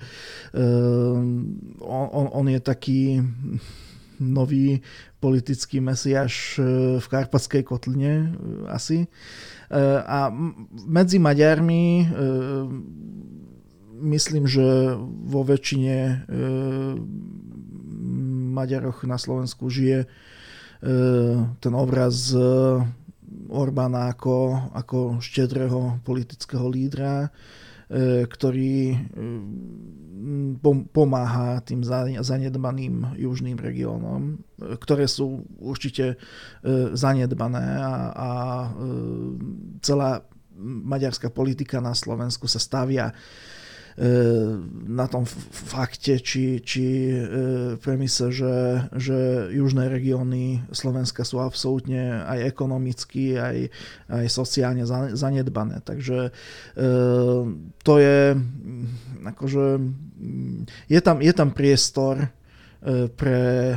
[1.80, 3.24] on, on je taký
[4.20, 4.84] nový
[5.18, 6.60] politický mesiaš
[7.00, 8.36] v Karpatskej kotline
[8.68, 9.08] asi.
[10.06, 10.34] A
[10.86, 12.04] medzi Maďarmi e,
[14.02, 14.98] myslím, že
[15.30, 16.14] vo väčšine e,
[18.50, 20.06] Maďaroch na Slovensku žije e,
[21.62, 22.34] ten obraz
[23.50, 27.30] Orbána ako, ako štedrého politického lídra,
[27.90, 28.94] ktorý
[30.94, 31.82] pomáha tým
[32.20, 34.38] zanedbaným južným regiónom,
[34.78, 36.16] ktoré sú určite e,
[36.94, 38.70] zanedbané a, a e,
[39.80, 40.22] celá
[40.60, 43.59] maďarská politika na Slovensku sa stavia E,
[44.88, 47.16] na tom fakte, či, či e,
[47.76, 53.68] premise, že, že južné regióny Slovenska sú absolútne aj ekonomicky, aj,
[54.08, 55.84] aj sociálne zanedbané.
[55.84, 56.90] Takže e,
[57.84, 58.20] to je
[59.20, 59.64] akože
[60.88, 62.32] je tam, je tam priestor
[63.20, 63.76] pre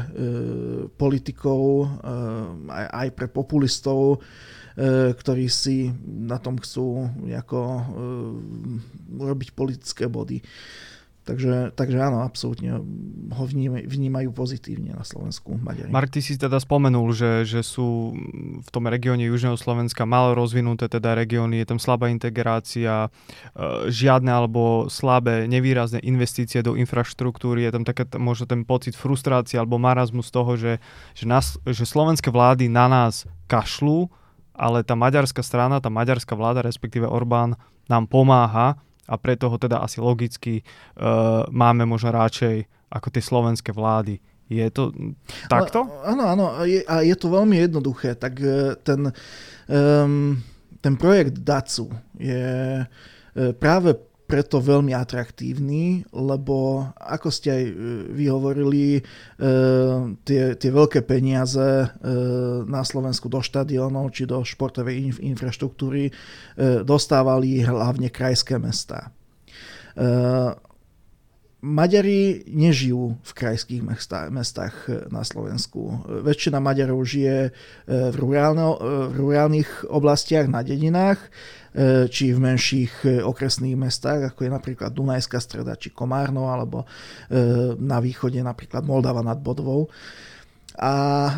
[0.96, 1.92] politikov,
[2.72, 4.24] aj pre populistov,
[4.74, 7.84] E, ktorí si na tom chcú nejako e,
[9.28, 10.44] robiť politické body.
[11.24, 12.84] Takže, takže áno, absolútne
[13.32, 13.44] ho
[13.88, 15.88] vnímajú pozitívne na Slovensku Maďari.
[15.88, 18.12] Mark, ty si teda spomenul, že, že sú
[18.60, 23.10] v tom regióne Južného Slovenska malo rozvinuté teda regióny, je tam slabá integrácia, e,
[23.88, 29.80] žiadne alebo slabé, nevýrazné investície do infraštruktúry, je tam také možno ten pocit frustrácie alebo
[29.80, 30.84] marazmu z toho, že,
[31.16, 34.12] že, nás, že slovenské vlády na nás kašľú,
[34.52, 37.56] ale tá maďarská strana, tá maďarská vláda, respektíve Orbán,
[37.88, 38.76] nám pomáha
[39.08, 44.22] a preto ho teda asi logicky uh, máme možno radšej ako tie slovenské vlády.
[44.52, 44.94] Je to
[45.50, 45.90] takto?
[46.06, 48.14] Áno, áno, je, a je to veľmi jednoduché.
[48.14, 49.10] Tak e, ten,
[49.66, 50.38] um,
[50.78, 51.90] ten projekt DACU
[52.22, 52.86] je e,
[53.58, 53.98] práve
[54.34, 57.64] preto veľmi atraktívny, lebo ako ste aj
[58.18, 58.98] vy hovorili,
[60.26, 61.94] tie, tie veľké peniaze
[62.66, 66.10] na Slovensku do štadionov či do športovej infraštruktúry
[66.82, 69.14] dostávali hlavne krajské mesta.
[71.64, 74.76] Maďari nežijú v krajských mestách, mestách
[75.08, 76.04] na Slovensku.
[76.28, 77.52] Väčšina Maďarov žije e,
[77.88, 81.20] v, rurálno, e, v rurálnych oblastiach, na dedinách,
[82.14, 86.86] či v menších okresných mestách, ako je napríklad Dunajská streda, či Komárno, alebo
[87.82, 89.90] na východe napríklad Moldava nad Bodvou
[90.74, 91.34] a e,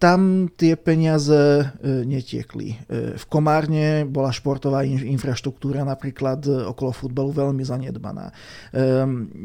[0.00, 1.64] tam tie peniaze e,
[2.08, 2.68] netiekli.
[2.72, 2.76] E,
[3.20, 8.32] v Komárne bola športová in, infraštruktúra napríklad okolo futbalu veľmi zanedbaná.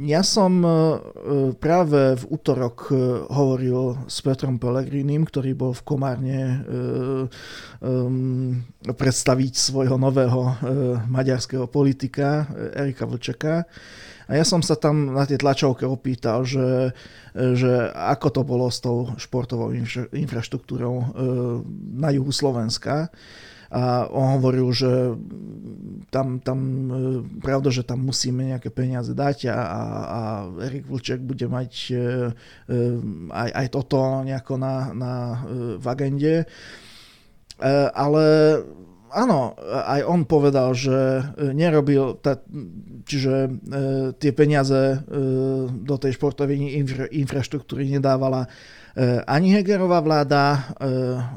[0.05, 0.61] Ja som
[1.59, 2.91] práve v útorok
[3.31, 6.39] hovoril s Petrom Pelegrinim, ktorý bol v Komárne
[8.85, 10.41] predstaviť svojho nového
[11.09, 13.65] maďarského politika Erika Vlčeka.
[14.25, 16.93] A ja som sa tam na tej tlačovke opýtal, že,
[17.33, 21.05] že ako to bolo s tou športovou infra, infraštruktúrou e,
[21.93, 23.13] na juhu Slovenska.
[23.75, 25.17] A on hovoril, že
[26.09, 26.95] tam, tam e,
[27.41, 30.21] pravda, že tam musíme nejaké peniaze dať a, a,
[30.63, 31.97] Erik Vlček bude mať e,
[33.29, 35.13] aj, aj toto nejako na, na,
[35.77, 36.35] v agende.
[37.95, 38.23] Ale
[39.13, 42.41] áno, aj on povedal, že e, nerobil, tá,
[43.05, 43.49] čiže e,
[44.17, 44.97] tie peniaze e,
[45.69, 48.47] do tej športovej infra, infraštruktúry nedávala
[48.97, 50.87] e, ani Hegerová vláda, e,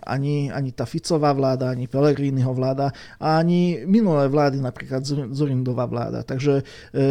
[0.06, 5.04] ani, ani tá Ficová vláda, ani Pelegriniho vláda, ani minulé vlády, napríklad
[5.34, 6.24] Zurindová vláda.
[6.24, 7.02] Takže e,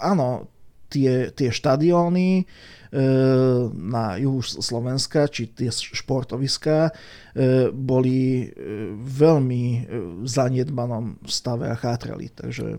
[0.00, 0.48] áno,
[0.88, 2.46] tie, tie štadióny,
[2.85, 2.85] E,
[3.74, 9.64] na juhu Slovenska, či tie športoviská, e, boli e, veľmi
[10.22, 12.30] v zanedbanom stave a chátrali.
[12.30, 12.78] Takže,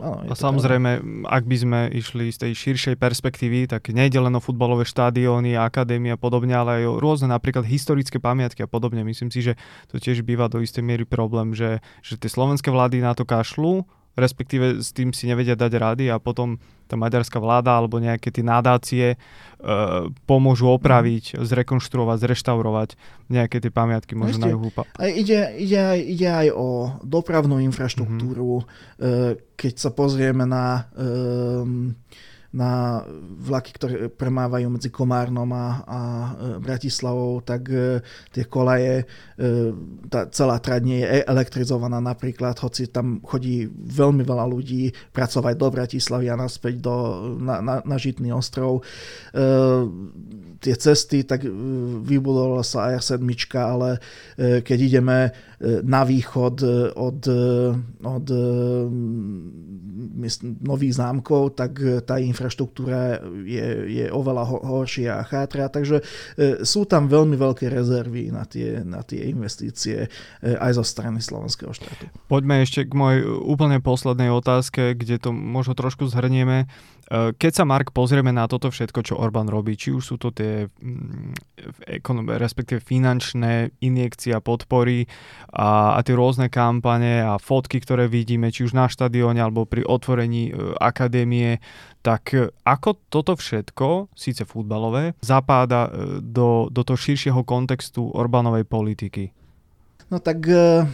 [0.00, 1.28] áno, a samozrejme, pravda.
[1.28, 6.14] ak by sme išli z tej širšej perspektívy, tak nejde len o futbalové štádióny, akadémie
[6.14, 9.04] a podobne, ale aj o rôzne napríklad historické pamiatky a podobne.
[9.04, 9.54] Myslím si, že
[9.92, 13.84] to tiež býva do istej miery problém, že, že tie slovenské vlády na to kašľú,
[14.16, 16.60] respektíve s tým si nevedia dať rady a potom
[16.92, 19.16] tá maďarská vláda alebo nejaké tie nadácie e,
[20.28, 23.00] pomôžu opraviť, zrekonštruovať, zreštaurovať
[23.32, 24.68] nejaké tie pamiatky možno Ešte, na juhu.
[25.00, 26.68] A ide, ide, aj, ide aj o
[27.00, 28.60] dopravnú infraštruktúru.
[28.60, 29.00] Mm-hmm.
[29.00, 31.02] E, keď sa pozrieme na e,
[32.52, 33.00] na
[33.40, 39.08] vlaky, ktoré premávajú medzi Komárnom a, a e, Bratislavou, tak e, tie kolaje,
[39.40, 39.52] e,
[40.12, 45.68] tá celá trať nie je elektrizovaná napríklad, hoci tam chodí veľmi veľa ľudí pracovať do
[45.72, 46.94] Bratislavy a naspäť do,
[47.40, 48.84] na, na, na Žitný ostrov.
[50.62, 51.46] Tie cesty, tak
[52.02, 53.22] vybudovala sa AR7,
[53.58, 53.98] ale
[54.38, 55.18] keď ideme
[55.82, 56.56] na východ
[56.98, 57.20] od,
[58.02, 58.26] od
[60.62, 62.41] nových zámkov, tak tá infraštruktúra
[63.44, 68.82] je, je oveľa horšia a chátra, takže e, sú tam veľmi veľké rezervy na tie,
[68.82, 70.08] na tie investície e,
[70.56, 72.08] aj zo strany slovenského štátu.
[72.26, 76.66] Poďme ešte k mojej úplne poslednej otázke, kde to možno trošku zhrnieme.
[77.12, 80.32] E, keď sa, Mark, pozrieme na toto všetko, čo Orbán robí, či už sú to
[80.32, 81.52] tie mm,
[82.38, 85.06] respektíve finančné injekcie a podpory
[85.52, 89.84] a, a tie rôzne kampane a fotky, ktoré vidíme, či už na štadióne alebo pri
[89.86, 91.62] otvorení akadémie,
[92.02, 98.66] tak e, ako toto všetko, síce futbalové, zapáda e, do, do toho širšieho kontextu Orbánovej
[98.66, 99.30] politiky?
[100.10, 100.84] No tak e,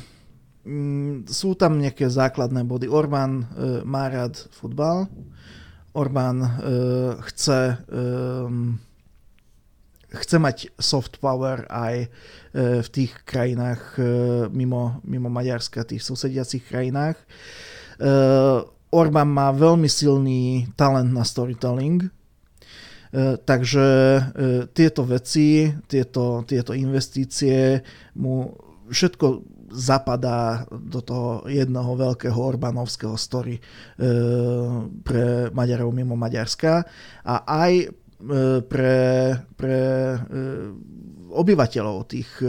[0.68, 2.87] mm, sú tam nejaké základné body.
[2.87, 3.44] Orbán e,
[3.88, 5.09] má rád futbal,
[5.97, 6.51] Orbán e,
[7.33, 8.05] chce, e,
[10.12, 12.09] chce mať soft power aj e,
[12.85, 14.03] v tých krajinách e,
[14.53, 17.16] mimo, mimo Maďarska, tých susediacich krajinách.
[17.97, 22.09] E, Orbán má veľmi silný talent na storytelling, e,
[23.37, 24.22] takže e,
[24.72, 27.85] tieto veci, tieto, tieto investície
[28.16, 28.48] mu
[28.88, 33.62] všetko zapadá do toho jedného veľkého Orbánovského story e,
[35.05, 36.88] pre Maďarov mimo Maďarska
[37.29, 37.92] a aj
[38.66, 38.98] pre,
[39.55, 39.79] pre
[41.31, 42.47] obyvateľov tých e,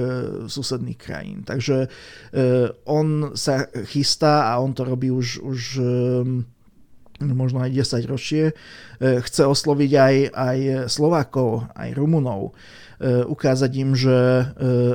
[0.48, 1.44] susedných krajín.
[1.44, 1.88] Takže e,
[2.88, 5.92] on sa chystá a on to robí už, už e,
[7.20, 8.56] možno aj 10 ročie.
[9.00, 12.56] Chce osloviť aj, aj Slovákov, aj Rumunov.
[13.28, 14.48] Ukázať im, že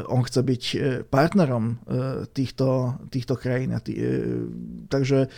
[0.09, 0.65] on chce byť
[1.13, 1.85] partnerom
[2.33, 3.77] týchto, týchto krajín.
[4.89, 5.29] Takže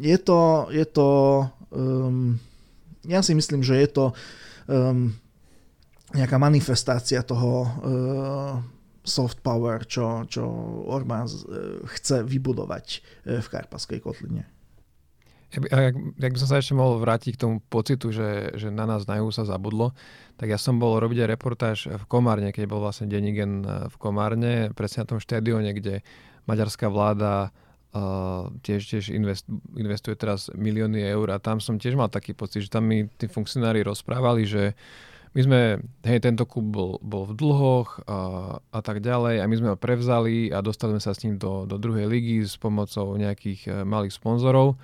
[0.00, 0.40] je to,
[0.72, 1.08] je to
[3.08, 4.04] ja si myslím, že je to
[4.66, 5.14] um,
[6.12, 8.60] nejaká manifestácia toho uh,
[9.02, 10.44] soft power, čo, čo
[10.86, 12.86] Orbán uh, chce vybudovať
[13.26, 14.46] uh, v Karpatskej kotline.
[15.52, 19.04] Ak, ak by som sa ešte mohol vrátiť k tomu pocitu, že, že na nás
[19.04, 19.92] na sa zabudlo,
[20.40, 25.04] tak ja som bol robiť reportáž v Komárne, keď bol vlastne Denigen v Komárne, presne
[25.04, 26.00] na tom štadióne, kde
[26.48, 27.52] maďarská vláda
[27.92, 29.44] uh, tiež, tiež invest,
[29.76, 33.28] investuje teraz milióny eur a tam som tiež mal taký pocit, že tam mi tí
[33.28, 34.72] funkcionári rozprávali, že
[35.32, 35.60] my sme,
[36.04, 38.18] hej, tento klub bol, bol v dlhoch a,
[38.60, 41.64] a tak ďalej a my sme ho prevzali a dostali sme sa s ním do,
[41.64, 44.76] do druhej ligy s pomocou nejakých uh, malých sponzorov.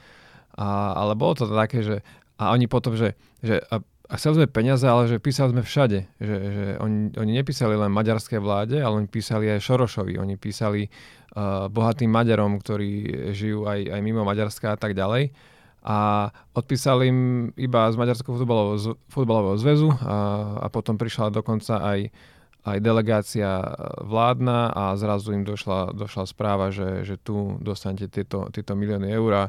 [0.57, 2.01] A, ale bolo to také, že
[2.41, 5.99] a oni potom, že, že a, a chceli sme peniaze, ale že písali sme všade.
[6.17, 10.17] Že, že oni, oni nepísali len maďarské vláde, ale oni písali aj Šorošovi.
[10.17, 12.91] Oni písali uh, bohatým Maďarom, ktorí
[13.37, 15.35] žijú aj, aj mimo Maďarska a tak ďalej.
[15.89, 17.21] A odpísali im
[17.57, 20.17] iba z Maďarského futbalového, futbalového zväzu a,
[20.61, 22.13] a potom prišla dokonca aj,
[22.69, 23.65] aj delegácia
[24.05, 29.33] vládna a zrazu im došla, došla správa, že, že tu dostanete tieto, tieto milióny eur.
[29.33, 29.45] A,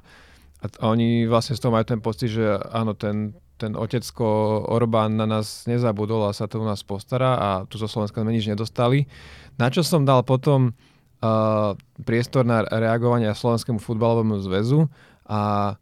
[0.64, 5.28] a oni vlastne z toho majú ten pocit, že áno, ten, ten otecko Orbán na
[5.28, 9.12] nás nezabudol a sa to u nás postará a tu zo Slovenska sme nič nedostali.
[9.60, 11.76] Na čo som dal potom uh,
[12.08, 14.88] priestor na reagovanie Slovenskému futbalovému zväzu
[15.28, 15.76] a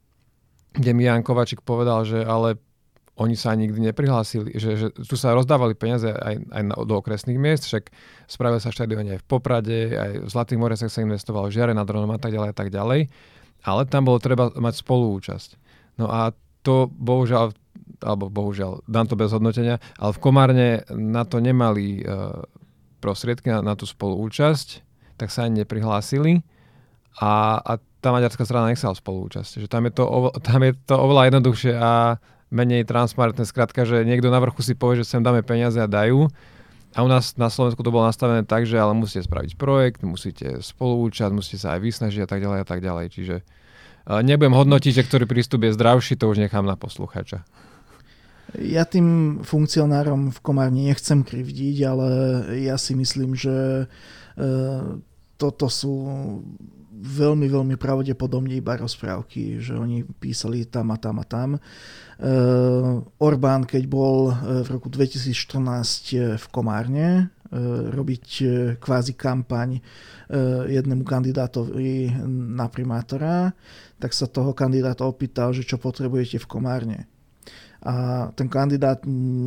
[0.78, 2.62] kde mi Jan Kovačik povedal, že ale
[3.18, 7.42] oni sa nikdy neprihlásili, že, že tu sa rozdávali peniaze aj, aj na, do okresných
[7.42, 7.90] miest, však
[8.30, 11.90] spravil sa štadióne aj v Poprade, aj v Zlatých Moresech sa investoval v Žiare nad
[11.90, 13.10] Ronom a tak ďalej a tak ďalej,
[13.66, 15.50] ale tam bolo treba mať spoluúčasť.
[15.98, 16.30] No a
[16.62, 17.58] to bohužiaľ
[17.98, 22.46] alebo bohužiaľ, dám to bez hodnotenia, ale v Komárne na to nemali uh,
[23.02, 24.86] prostriedky na, na tú spoluúčasť,
[25.18, 26.46] tak sa ani neprihlásili
[27.18, 29.66] a, a tá maďarská strana nechcela spoluúčasť.
[29.66, 30.04] Že tam, je to,
[30.46, 32.22] tam je to oveľa jednoduchšie a
[32.54, 33.44] menej transparentné.
[33.44, 36.30] Skrátka, že niekto na vrchu si povie, že sem dáme peniaze a dajú.
[36.96, 40.64] A u nás na Slovensku to bolo nastavené tak, že ale musíte spraviť projekt, musíte
[40.64, 43.06] spoluúčať, musíte sa aj vysnažiť a tak ďalej a tak ďalej.
[43.12, 43.36] Čiže
[44.08, 47.44] nebudem hodnotiť, že ktorý prístup je zdravší, to už nechám na posluchača.
[48.56, 52.08] Ja tým funkcionárom v Komárni nechcem krivdiť, ale
[52.64, 53.86] ja si myslím, že e,
[55.36, 55.94] toto sú
[56.98, 61.50] veľmi, veľmi pravdepodobne iba rozprávky, že oni písali tam a tam a tam.
[61.56, 61.60] E,
[63.22, 67.34] Orbán, keď bol e, v roku 2014 v Komárne
[67.96, 68.28] robiť
[68.76, 69.80] kvázi kampaň
[70.68, 73.56] jednému kandidátovi na primátora,
[74.04, 77.00] tak sa toho kandidáta opýtal, že čo potrebujete v Komárne
[77.86, 79.06] a ten kandidát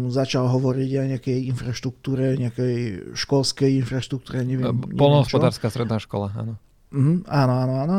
[0.08, 2.74] začal hovoriť aj nejakej infraštruktúre, nejakej
[3.18, 4.70] školskej infraštruktúre, neviem.
[4.94, 6.54] Polnohospodárska stredná škola, áno.
[6.90, 7.98] Mm, áno, áno, áno.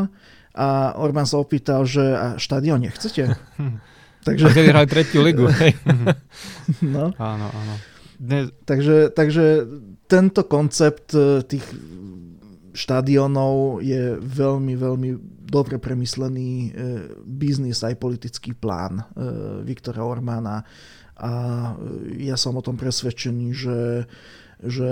[0.52, 3.36] A Orbán sa opýtal, že a štadión nechcete?
[4.28, 4.46] takže...
[4.48, 5.48] A vtedy hrali tretiu ligu.
[6.96, 7.16] no.
[7.16, 7.74] Áno, áno.
[8.22, 8.52] Dnes...
[8.68, 9.66] Takže, takže
[10.06, 11.66] tento koncept e, tých
[12.72, 15.10] štadiónov je veľmi, veľmi
[15.52, 16.70] dobre premyslený e,
[17.28, 19.04] biznis aj politický plán e,
[19.68, 20.64] Viktora Ormána
[21.20, 21.32] a
[21.76, 24.08] e, ja som o tom presvedčený, že,
[24.64, 24.92] že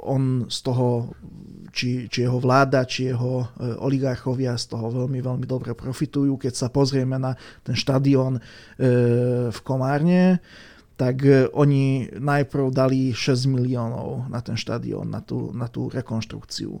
[0.00, 1.12] on z toho,
[1.72, 3.48] či, či jeho vláda, či jeho
[3.80, 6.36] oligarchovia z toho veľmi, veľmi dobre profitujú.
[6.36, 8.38] Keď sa pozrieme na ten štadión
[9.48, 10.44] v Komárne,
[10.92, 11.24] tak
[11.56, 16.78] oni najprv dali 6 miliónov na ten štadión, na tú, na tú rekonštrukciu.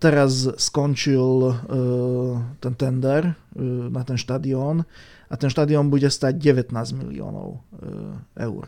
[0.00, 1.54] Teraz skončil
[2.58, 3.36] ten tender
[3.92, 4.88] na ten štadión
[5.28, 7.62] a ten štadión bude stať 19 miliónov
[8.34, 8.64] eur.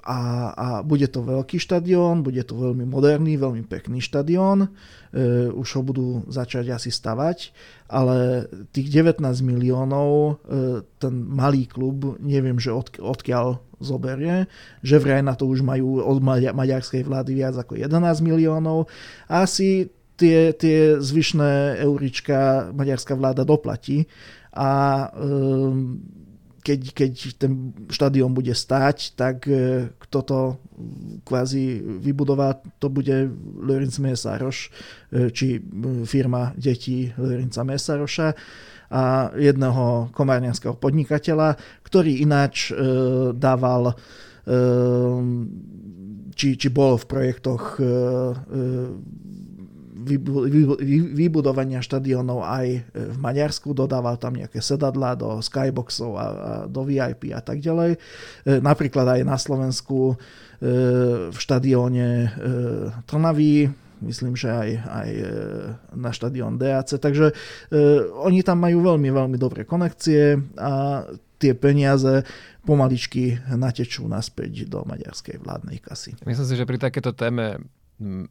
[0.00, 0.20] A,
[0.56, 4.64] a bude to veľký štadión, bude to veľmi moderný, veľmi pekný štadión.
[4.64, 7.52] E, už ho budú začať asi stavať,
[7.92, 10.32] ale tých 19 miliónov e,
[10.96, 14.48] ten malý klub, neviem, že od, odkiaľ zoberie,
[14.84, 16.20] že vraj na to už majú od
[16.52, 18.88] maďarskej vlády viac ako 11 miliónov.
[19.28, 19.88] Asi
[20.20, 24.04] tie, tie zvyšné eurička maďarská vláda doplatí
[24.52, 24.70] a
[25.08, 25.08] e,
[26.60, 30.40] keď, keď ten štadión bude stáť, tak e, kto to
[31.24, 34.68] kvázi vybudová, to bude Lorenz Mesaroš,
[35.10, 35.60] e, či
[36.04, 38.28] firma detí Lorenza Mesaroša
[38.90, 41.56] a jedného komárňanského podnikateľa,
[41.86, 42.74] ktorý ináč e,
[43.34, 43.96] dával
[46.34, 47.76] či, či bol v projektoch
[51.14, 52.80] vybudovania štadiónov aj e,
[53.12, 56.26] v Maďarsku, dodával tam nejaké sedadlá do skyboxov a, a
[56.66, 57.96] do VIP a tak ďalej.
[57.96, 57.98] E,
[58.60, 60.16] napríklad aj na Slovensku e,
[61.30, 62.32] v štadióne
[63.04, 63.68] Trnavy,
[64.00, 65.10] myslím, že aj, aj
[65.92, 66.96] na štadión DAC.
[66.96, 67.36] Takže
[68.16, 71.04] oni tam majú veľmi, veľmi dobré konekcie a
[71.40, 72.24] tie peniaze
[72.64, 76.12] pomaličky natečú naspäť do maďarskej vládnej kasy.
[76.28, 77.64] Myslím si, že pri takéto téme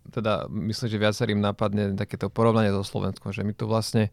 [0.09, 4.09] teda myslím, že viacerým napadne takéto porovnanie so Slovenskom, že my tu vlastne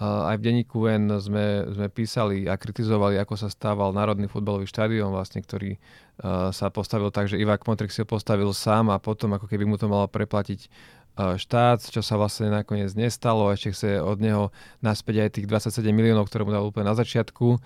[0.00, 5.08] aj v denníku N sme, sme písali a kritizovali, ako sa stával Národný futbalový štadión,
[5.08, 5.80] vlastne, ktorý
[6.20, 9.64] uh, sa postavil tak, že Ivak Montrik si ho postavil sám a potom ako keby
[9.64, 10.68] mu to malo preplatiť
[11.16, 13.48] uh, štát, čo sa vlastne nakoniec nestalo.
[13.48, 14.52] Ešte chce od neho
[14.84, 17.56] naspäť aj tých 27 miliónov, ktoré mu dal úplne na začiatku.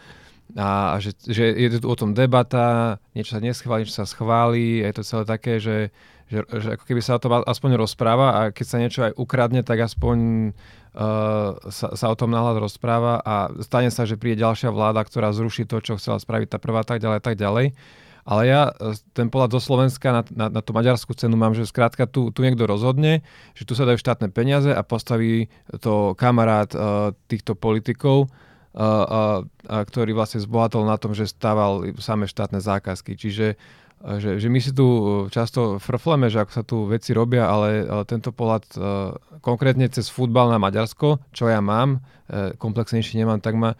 [0.54, 4.82] A, a že, že je tu o tom debata, niečo sa neschváli, niečo sa schváli,
[4.86, 5.90] je to celé také, že,
[6.30, 9.66] že, že ako keby sa o tom aspoň rozpráva a keď sa niečo aj ukradne,
[9.66, 10.50] tak aspoň
[10.94, 15.34] uh, sa, sa o tom nahľad rozpráva a stane sa, že príde ďalšia vláda, ktorá
[15.34, 17.74] zruší to, čo chcela spraviť tá prvá, tak ďalej, tak ďalej.
[18.20, 21.66] Ale ja e, ten pohľad do Slovenska na, na, na tú maďarskú cenu mám, že
[21.66, 23.24] skrátka tu, tu niekto rozhodne,
[23.56, 25.48] že tu sa dajú štátne peniaze a postaví
[25.80, 31.96] to kamarát uh, týchto politikov, uh, uh, uh, ktorý vlastne zbohatol na tom, že stával
[31.98, 33.16] samé štátne zákazky.
[33.16, 33.56] Čiže
[34.00, 37.84] že, že my si tu e, často frfleme, že ako sa tu veci robia, ale,
[37.84, 39.12] ale tento pohľad uh,
[39.44, 43.76] konkrétne cez futbal na Maďarsko, čo ja mám, uh, komplexnejšie nemám, tak ma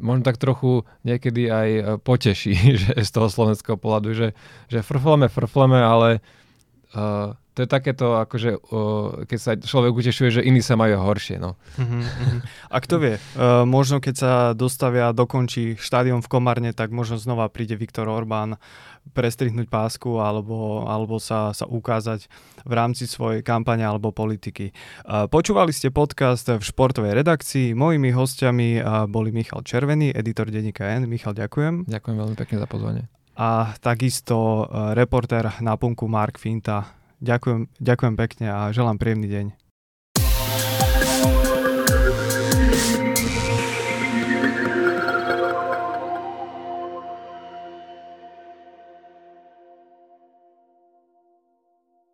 [0.00, 1.68] možno tak trochu niekedy aj
[2.00, 4.28] poteší že z toho slovenského pohľadu, že,
[4.72, 6.24] že frfleme, frfleme, ale
[6.96, 11.36] uh, to je takéto, akože, uh, keď sa človek utešuje, že iní sa majú horšie.
[11.36, 11.60] No.
[11.76, 12.00] Uh-huh,
[12.72, 17.20] A kto vie, uh, možno keď sa dostavia a dokončí štádium v Komarne, tak možno
[17.20, 18.56] znova príde Viktor Orbán
[19.12, 22.30] prestrihnúť pásku alebo, alebo sa, sa ukázať
[22.64, 24.72] v rámci svojej kampane alebo politiky.
[25.04, 27.76] Uh, počúvali ste podcast v športovej redakcii.
[27.76, 31.04] Mojimi hostiami uh, boli Michal Červený, editor denníka N.
[31.04, 31.84] Michal, ďakujem.
[31.84, 33.02] Ďakujem veľmi pekne za pozvanie.
[33.36, 39.61] A takisto uh, reportér na punku Mark Finta Ďakujem, ďakujem pekne a želám príjemný deň.